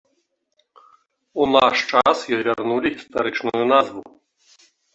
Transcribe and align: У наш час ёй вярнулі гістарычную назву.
У 1.41 1.47
наш 1.55 1.75
час 1.91 2.17
ёй 2.35 2.41
вярнулі 2.49 2.87
гістарычную 2.97 3.63
назву. 3.73 4.01